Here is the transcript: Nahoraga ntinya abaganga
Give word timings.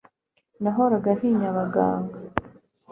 Nahoraga 0.63 1.11
ntinya 1.17 1.47
abaganga 1.51 2.17